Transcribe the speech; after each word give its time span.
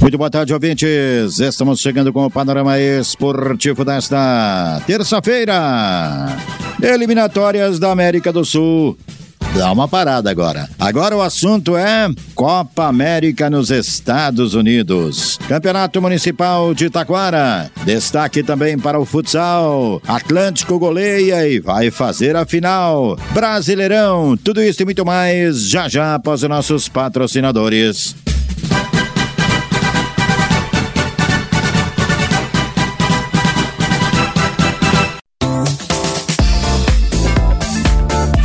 Muito 0.00 0.16
boa 0.16 0.30
tarde, 0.30 0.54
ouvintes. 0.54 1.38
Estamos 1.40 1.78
chegando 1.78 2.10
com 2.10 2.24
o 2.24 2.30
panorama 2.30 2.78
esportivo 2.80 3.84
desta 3.84 4.80
terça-feira. 4.86 6.26
Eliminatórias 6.82 7.78
da 7.78 7.92
América 7.92 8.32
do 8.32 8.42
Sul. 8.42 8.96
Dá 9.54 9.70
uma 9.70 9.86
parada 9.86 10.30
agora. 10.30 10.70
Agora 10.78 11.14
o 11.14 11.20
assunto 11.20 11.76
é 11.76 12.08
Copa 12.34 12.86
América 12.86 13.50
nos 13.50 13.70
Estados 13.70 14.54
Unidos. 14.54 15.38
Campeonato 15.46 16.00
Municipal 16.00 16.72
de 16.72 16.88
Taquara. 16.88 17.70
Destaque 17.84 18.42
também 18.42 18.78
para 18.78 18.98
o 18.98 19.04
futsal. 19.04 20.00
Atlântico 20.08 20.78
goleia 20.78 21.46
e 21.46 21.60
vai 21.60 21.90
fazer 21.90 22.36
a 22.36 22.46
final. 22.46 23.18
Brasileirão. 23.32 24.34
Tudo 24.34 24.62
isso 24.62 24.80
e 24.80 24.84
muito 24.86 25.04
mais 25.04 25.68
já 25.68 25.88
já 25.88 26.14
após 26.14 26.42
os 26.42 26.48
nossos 26.48 26.88
patrocinadores. 26.88 28.14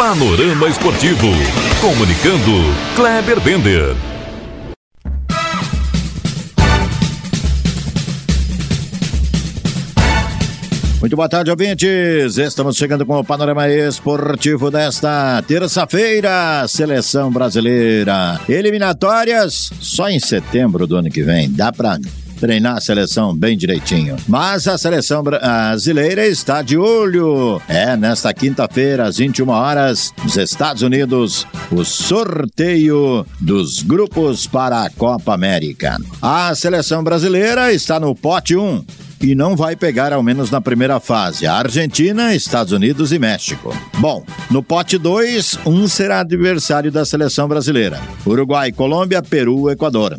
Panorama 0.00 0.66
Esportivo. 0.66 1.26
Comunicando, 1.78 2.74
Kleber 2.96 3.38
Bender. 3.38 3.94
Muito 11.00 11.14
boa 11.14 11.28
tarde, 11.28 11.50
ouvintes. 11.50 12.38
Estamos 12.38 12.78
chegando 12.78 13.04
com 13.04 13.18
o 13.18 13.24
panorama 13.24 13.68
esportivo 13.68 14.70
desta 14.70 15.44
terça-feira. 15.46 16.66
Seleção 16.66 17.30
brasileira. 17.30 18.40
Eliminatórias 18.48 19.70
só 19.80 20.08
em 20.08 20.18
setembro 20.18 20.86
do 20.86 20.96
ano 20.96 21.10
que 21.10 21.22
vem. 21.22 21.52
Dá 21.52 21.70
pra 21.70 21.98
treinar 22.40 22.78
a 22.78 22.80
seleção 22.80 23.36
bem 23.36 23.56
direitinho. 23.56 24.16
Mas 24.26 24.66
a 24.66 24.78
seleção 24.78 25.22
brasileira 25.22 26.26
está 26.26 26.62
de 26.62 26.78
olho. 26.78 27.60
É 27.68 27.96
nesta 27.96 28.32
quinta-feira, 28.32 29.04
às 29.04 29.18
21 29.18 29.48
horas, 29.50 30.12
nos 30.24 30.36
Estados 30.36 30.82
Unidos, 30.82 31.46
o 31.70 31.84
sorteio 31.84 33.26
dos 33.38 33.82
grupos 33.82 34.46
para 34.46 34.84
a 34.84 34.90
Copa 34.90 35.34
América. 35.34 35.98
A 36.22 36.54
seleção 36.54 37.04
brasileira 37.04 37.72
está 37.72 38.00
no 38.00 38.14
pote 38.14 38.56
1 38.56 38.84
e 39.20 39.34
não 39.34 39.54
vai 39.54 39.76
pegar 39.76 40.14
ao 40.14 40.22
menos 40.22 40.50
na 40.50 40.62
primeira 40.62 40.98
fase 40.98 41.46
a 41.46 41.54
Argentina, 41.54 42.34
Estados 42.34 42.72
Unidos 42.72 43.12
e 43.12 43.18
México. 43.18 43.76
Bom, 43.98 44.24
no 44.50 44.62
pote 44.62 44.96
2, 44.96 45.58
um 45.66 45.86
será 45.86 46.20
adversário 46.20 46.90
da 46.90 47.04
seleção 47.04 47.46
brasileira: 47.46 48.00
Uruguai, 48.26 48.72
Colômbia, 48.72 49.22
Peru, 49.22 49.70
Equador. 49.70 50.18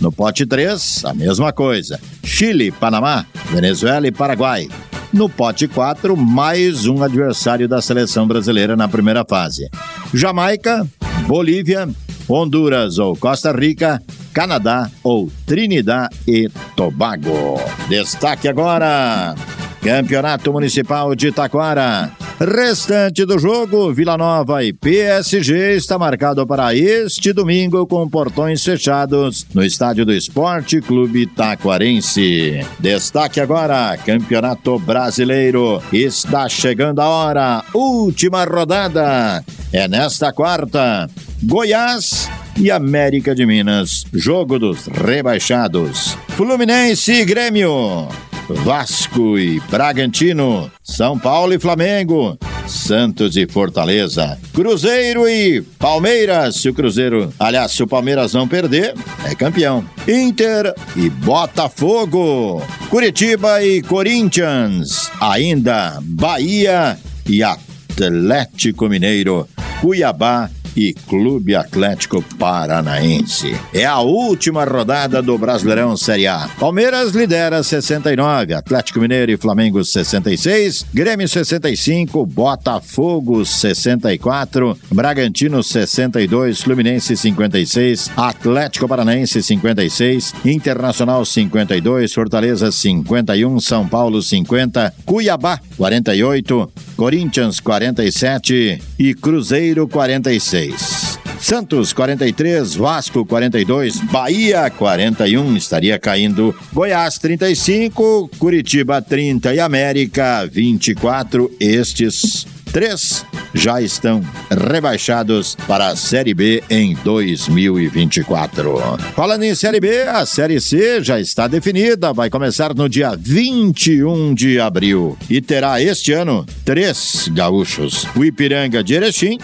No 0.00 0.12
pote 0.12 0.46
3, 0.46 1.04
a 1.04 1.14
mesma 1.14 1.52
coisa: 1.52 1.98
Chile, 2.22 2.70
Panamá, 2.70 3.26
Venezuela 3.50 4.06
e 4.06 4.12
Paraguai. 4.12 4.68
No 5.12 5.28
pote 5.28 5.66
4, 5.66 6.16
mais 6.16 6.86
um 6.86 7.02
adversário 7.02 7.66
da 7.68 7.80
seleção 7.80 8.26
brasileira 8.26 8.76
na 8.76 8.86
primeira 8.86 9.24
fase: 9.24 9.68
Jamaica, 10.14 10.86
Bolívia, 11.26 11.88
Honduras 12.28 12.98
ou 12.98 13.16
Costa 13.16 13.52
Rica, 13.52 14.00
Canadá 14.32 14.90
ou 15.02 15.32
Trinidad 15.46 16.08
e 16.26 16.48
Tobago. 16.76 17.60
Destaque 17.88 18.46
agora: 18.46 19.34
Campeonato 19.82 20.52
Municipal 20.52 21.14
de 21.14 21.32
Taquara. 21.32 22.17
Restante 22.40 23.24
do 23.24 23.36
jogo, 23.36 23.92
Vila 23.92 24.16
Nova 24.16 24.62
e 24.62 24.72
PSG 24.72 25.74
está 25.74 25.98
marcado 25.98 26.46
para 26.46 26.72
este 26.72 27.32
domingo 27.32 27.84
com 27.84 28.08
portões 28.08 28.62
fechados 28.62 29.44
no 29.52 29.64
estádio 29.64 30.06
do 30.06 30.12
Esporte 30.12 30.80
Clube 30.80 31.26
Taquarense. 31.26 32.64
Destaque 32.78 33.40
agora, 33.40 33.96
Campeonato 33.96 34.78
Brasileiro. 34.78 35.82
Está 35.92 36.48
chegando 36.48 37.00
a 37.00 37.08
hora, 37.08 37.64
última 37.74 38.44
rodada. 38.44 39.44
É 39.72 39.88
nesta 39.88 40.32
quarta. 40.32 41.10
Goiás 41.42 42.30
e 42.56 42.70
América 42.70 43.34
de 43.34 43.44
Minas. 43.44 44.04
Jogo 44.14 44.60
dos 44.60 44.86
rebaixados. 44.86 46.16
Fluminense 46.28 47.12
e 47.12 47.24
Grêmio. 47.24 48.08
Vasco 48.54 49.38
e 49.38 49.60
Bragantino, 49.70 50.70
São 50.82 51.18
Paulo 51.18 51.54
e 51.54 51.58
Flamengo, 51.58 52.38
Santos 52.66 53.36
e 53.36 53.46
Fortaleza, 53.46 54.38
Cruzeiro 54.52 55.28
e 55.28 55.62
Palmeiras. 55.78 56.56
Se 56.56 56.68
o 56.68 56.74
Cruzeiro, 56.74 57.32
aliás, 57.38 57.72
se 57.72 57.82
o 57.82 57.86
Palmeiras 57.86 58.34
não 58.34 58.48
perder, 58.48 58.94
é 59.24 59.34
campeão. 59.34 59.84
Inter 60.06 60.74
e 60.96 61.08
Botafogo, 61.08 62.62
Curitiba 62.90 63.62
e 63.62 63.82
Corinthians, 63.82 65.10
ainda 65.20 65.98
Bahia 66.02 66.98
e 67.26 67.42
Atlético 67.42 68.88
Mineiro, 68.88 69.48
Cuiabá 69.80 70.50
e 70.78 70.94
Clube 71.08 71.56
Atlético 71.56 72.22
Paranaense. 72.38 73.52
É 73.74 73.84
a 73.84 73.98
última 73.98 74.64
rodada 74.64 75.20
do 75.20 75.36
Brasileirão 75.36 75.96
Série 75.96 76.28
A. 76.28 76.48
Palmeiras 76.56 77.10
lidera 77.10 77.60
69, 77.64 78.54
Atlético 78.54 79.00
Mineiro 79.00 79.32
e 79.32 79.36
Flamengo 79.36 79.84
66, 79.84 80.86
Grêmio 80.94 81.28
65, 81.28 82.24
Botafogo 82.24 83.44
64, 83.44 84.78
Bragantino 84.92 85.64
62, 85.64 86.60
Fluminense 86.62 87.16
56, 87.16 88.12
Atlético 88.16 88.86
Paranaense 88.86 89.42
56, 89.42 90.32
Internacional 90.44 91.24
52, 91.24 92.14
Fortaleza 92.14 92.70
51, 92.70 93.58
São 93.58 93.88
Paulo 93.88 94.22
50, 94.22 94.94
Cuiabá 95.04 95.58
48, 95.76 96.70
Corinthians 96.98 97.60
47 97.60 98.82
e 98.98 99.14
Cruzeiro 99.14 99.86
46. 99.86 101.20
Santos 101.38 101.92
43, 101.92 102.74
Vasco 102.74 103.24
42, 103.24 104.00
Bahia 104.10 104.68
41, 104.68 105.56
estaria 105.56 105.96
caindo. 105.96 106.52
Goiás 106.72 107.16
35, 107.18 108.28
Curitiba 108.36 109.00
30 109.00 109.54
e 109.54 109.60
América 109.60 110.44
24. 110.44 111.48
Estes 111.60 112.44
três 112.72 113.24
já 113.54 113.80
estão 113.80 114.22
rebaixados 114.50 115.56
para 115.66 115.88
a 115.88 115.96
Série 115.96 116.34
B 116.34 116.62
em 116.68 116.94
2024. 117.02 118.78
Falando 119.14 119.42
em 119.44 119.54
Série 119.54 119.80
B, 119.80 120.02
a 120.02 120.24
Série 120.26 120.60
C 120.60 121.02
já 121.02 121.18
está 121.20 121.48
definida, 121.48 122.12
vai 122.12 122.30
começar 122.30 122.74
no 122.74 122.88
dia 122.88 123.16
21 123.16 124.34
de 124.34 124.60
abril 124.60 125.16
e 125.28 125.40
terá 125.40 125.80
este 125.82 126.12
ano 126.12 126.44
três 126.64 127.28
gaúchos: 127.32 128.06
o 128.14 128.24
Ipiranga 128.24 128.82
de 128.84 128.94
Erechim, 128.94 129.38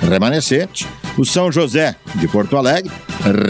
remanescente, 0.00 0.86
o 1.16 1.24
São 1.24 1.50
José 1.50 1.94
de 2.16 2.28
Porto 2.28 2.56
Alegre, 2.56 2.90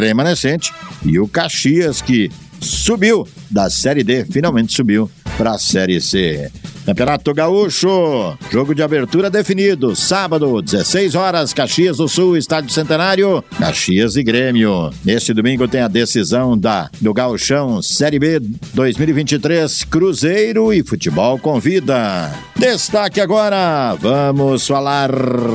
remanescente, 0.01 0.73
e 1.05 1.19
o 1.19 1.27
Caxias 1.27 2.01
que 2.01 2.31
subiu 2.61 3.27
da 3.51 3.69
Série 3.69 4.03
D, 4.03 4.25
finalmente 4.25 4.73
subiu 4.73 5.11
para 5.37 5.53
a 5.53 5.59
Série 5.59 6.01
C. 6.01 6.51
Campeonato 6.85 7.33
Gaúcho, 7.33 8.37
jogo 8.51 8.75
de 8.75 8.83
abertura 8.83 9.31
definido. 9.31 9.97
Sábado, 9.97 10.61
16 10.61 11.15
horas, 11.15 11.55
Caxias 11.55 11.97
do 11.97 12.07
Sul, 12.07 12.37
Estádio 12.37 12.71
Centenário, 12.71 13.43
Caxias 13.59 14.17
e 14.17 14.23
Grêmio. 14.23 14.91
Neste 15.03 15.33
domingo 15.33 15.67
tem 15.67 15.81
a 15.81 15.89
decisão 15.89 16.59
da 16.59 16.91
do 17.01 17.15
Gauchão 17.15 17.81
Série 17.81 18.19
B 18.19 18.39
2023, 18.75 19.85
Cruzeiro 19.85 20.73
e 20.75 20.83
Futebol 20.83 21.39
Convida. 21.39 22.31
Destaque 22.55 23.21
agora, 23.21 23.95
vamos 23.95 24.67
falar 24.67 25.11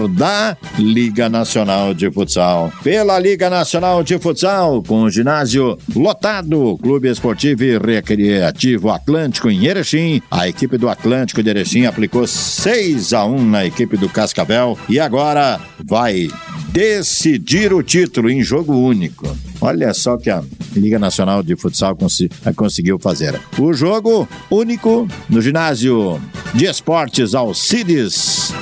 da 0.09 0.57
Liga 0.77 1.29
Nacional 1.29 1.93
de 1.93 2.11
Futsal. 2.11 2.73
Pela 2.83 3.19
Liga 3.19 3.49
Nacional 3.49 4.03
de 4.03 4.17
Futsal, 4.17 4.81
com 4.83 5.03
o 5.03 5.09
ginásio 5.09 5.77
lotado, 5.95 6.77
Clube 6.81 7.07
Esportivo 7.07 7.63
e 7.63 7.77
Recreativo 7.77 8.89
Atlântico 8.89 9.49
em 9.49 9.65
Erechim, 9.65 10.21
a 10.29 10.47
equipe 10.47 10.77
do 10.77 10.89
Atlântico 10.89 11.18
de 11.25 11.49
Erechim 11.49 11.85
aplicou 11.85 12.25
6 12.25 13.13
a 13.13 13.25
1 13.25 13.45
na 13.45 13.65
equipe 13.65 13.97
do 13.97 14.09
Cascavel 14.09 14.77
e 14.87 14.99
agora 14.99 15.59
vai 15.83 16.29
decidir 16.69 17.73
o 17.73 17.83
título 17.83 18.29
em 18.29 18.41
jogo 18.43 18.75
único. 18.75 19.35
Olha 19.61 19.93
só 19.93 20.17
que 20.17 20.29
a 20.29 20.43
Liga 20.75 20.97
Nacional 20.97 21.43
de 21.43 21.55
Futsal 21.55 21.95
cons 21.95 22.19
conseguiu 22.55 22.97
fazer. 22.99 23.39
O 23.57 23.73
jogo 23.73 24.27
único 24.49 25.07
no 25.29 25.41
ginásio 25.41 26.21
de 26.53 26.65
esportes 26.65 27.35
Alcides 27.35 28.53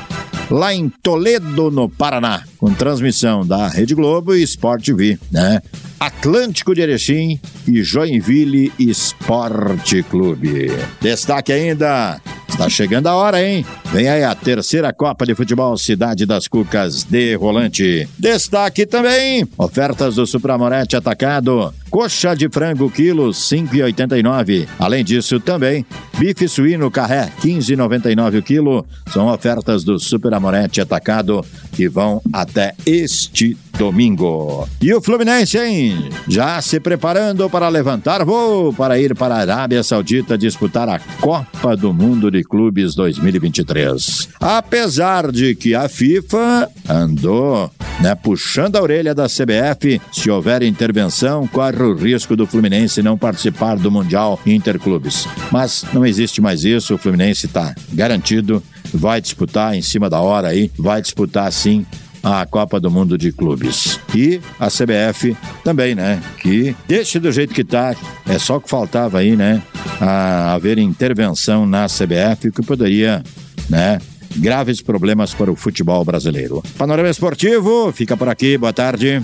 lá 0.50 0.74
em 0.74 0.89
Toledo, 1.03 1.69
no 1.69 1.89
Paraná, 1.89 2.44
com 2.57 2.74
transmissão 2.74 3.45
da 3.45 3.68
Rede 3.68 3.94
Globo 3.94 4.33
e 4.33 4.44
Sport 4.44 4.86
TV, 4.86 5.19
né? 5.31 5.62
Atlântico 6.00 6.75
de 6.75 6.81
Erechim 6.81 7.39
e 7.68 7.81
Joinville 7.81 8.71
Esporte 8.77 10.03
Clube. 10.03 10.71
Destaque 11.01 11.51
ainda 11.51 12.21
Está 12.57 12.68
chegando 12.69 13.06
a 13.06 13.13
hora, 13.13 13.39
hein? 13.39 13.63
Vem 13.94 14.09
aí 14.09 14.24
a 14.24 14.33
terceira 14.33 14.92
Copa 14.92 15.27
de 15.27 15.36
Futebol 15.36 15.77
Cidade 15.77 16.25
das 16.25 16.48
Cucas 16.48 17.04
de 17.04 17.36
Rolante. 17.36 18.09
Destaque 18.18 18.83
também: 18.88 19.48
ofertas 19.56 20.15
do 20.15 20.25
Supramorete 20.25 20.95
Atacado. 20.95 21.71
Coxa 21.92 22.36
de 22.36 22.50
frango 22.50 22.89
quilo 22.89 23.30
5,89. 23.30 24.68
Além 24.80 25.06
disso, 25.06 25.39
também 25.39 25.86
bife 26.18 26.48
suíno 26.48 26.89
carré 26.89 27.31
15,99 27.44 28.39
o 28.39 28.42
quilo. 28.42 28.86
São 29.13 29.27
ofertas 29.27 29.83
do 29.83 30.00
Super 30.00 30.33
Amorete 30.33 30.81
Atacado 30.81 31.45
que 31.74 31.88
vão 31.88 32.19
até 32.33 32.74
este 32.88 33.56
domingo. 33.77 34.68
E 34.81 34.94
o 34.94 35.01
Fluminense, 35.01 35.57
hein? 35.57 36.09
Já 36.27 36.59
se 36.62 36.79
preparando 36.79 37.50
para 37.50 37.69
levantar 37.69 38.25
voo 38.25 38.74
para 38.74 39.00
ir 39.00 39.15
para 39.15 39.35
a 39.35 39.39
Arábia 39.39 39.83
Saudita 39.83 40.38
disputar 40.38 40.89
a 40.89 41.00
Copa 41.21 41.77
do 41.77 41.94
Mundo 41.94 42.31
de 42.31 42.44
Clubes 42.44 42.95
2023. 42.95 44.29
Apesar 44.39 45.31
de 45.31 45.56
que 45.56 45.75
a 45.75 45.88
FIFA 45.88 46.69
andou 46.89 47.71
né, 48.00 48.15
puxando 48.15 48.75
a 48.75 48.81
orelha 48.81 49.13
da 49.13 49.27
CBF, 49.27 50.01
se 50.12 50.29
houver 50.29 50.63
intervenção, 50.63 51.47
corre 51.47 51.81
o 51.83 51.95
risco 51.95 52.35
do 52.35 52.47
Fluminense 52.47 53.01
não 53.01 53.18
participar 53.18 53.77
do 53.77 53.91
Mundial 53.91 54.39
Interclubes. 54.45 55.27
Mas 55.51 55.85
não 55.94 56.06
existe 56.06 56.41
mais 56.41 56.63
isso, 56.63 56.95
o 56.95 56.97
Fluminense 56.97 57.45
está 57.45 57.74
garantido, 57.94 58.62
vai 58.94 59.21
disputar 59.21 59.75
em 59.75 59.81
cima 59.81 60.09
da 60.09 60.19
hora 60.19 60.50
aí, 60.50 60.71
vai 60.77 61.01
disputar 61.01 61.51
sim 61.51 61.85
a 62.33 62.45
Copa 62.45 62.79
do 62.79 62.91
Mundo 62.91 63.18
de 63.18 63.31
Clubes. 63.31 64.00
E 64.13 64.41
a 64.59 64.68
CBF 64.68 65.35
também, 65.63 65.95
né? 65.95 66.21
Que 66.39 66.75
deixe 66.88 67.19
do 67.19 67.31
jeito 67.31 67.53
que 67.53 67.63
tá. 67.63 67.95
É 68.27 68.38
só 68.38 68.59
que 68.59 68.69
faltava 68.69 69.19
aí, 69.19 69.35
né? 69.35 69.62
A 70.00 70.53
haver 70.53 70.77
intervenção 70.77 71.65
na 71.65 71.85
CBF 71.85 72.51
que 72.51 72.62
poderia, 72.62 73.24
né? 73.69 74.00
Graves 74.35 74.81
problemas 74.81 75.33
para 75.33 75.51
o 75.51 75.56
futebol 75.56 76.03
brasileiro. 76.03 76.62
Panorama 76.77 77.09
Esportivo, 77.09 77.91
fica 77.91 78.15
por 78.15 78.27
aqui. 78.29 78.57
Boa 78.57 78.74
tarde. 78.74 79.24